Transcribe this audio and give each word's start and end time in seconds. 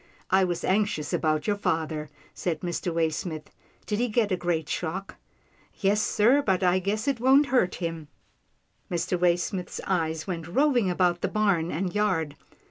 "I 0.31 0.43
was 0.43 0.63
anxious 0.63 1.13
about 1.13 1.45
your 1.45 1.55
father," 1.57 2.09
said 2.33 2.61
Mr. 2.61 2.91
Waysmith. 2.91 3.51
"Did 3.85 3.99
he 3.99 4.07
get 4.07 4.31
a 4.31 4.35
great 4.35 4.67
shock?"" 4.67 5.17
Yes 5.75 6.01
sir, 6.01 6.41
but 6.41 6.63
I 6.63 6.79
guess 6.79 7.07
it 7.07 7.19
won't 7.19 7.45
hurt 7.53 7.75
him." 7.75 8.07
Mr. 8.89 9.15
Waysmith's 9.15 9.79
eyes 9.85 10.25
went 10.25 10.47
roving 10.47 10.89
about 10.89 11.21
the 11.21 11.27
barn 11.27 11.71
and 11.71 11.93
yard. 11.93 12.35